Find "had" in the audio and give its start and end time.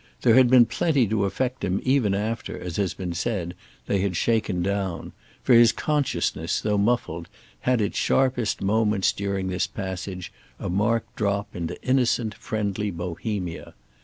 0.33-0.49, 4.01-4.15, 7.59-7.81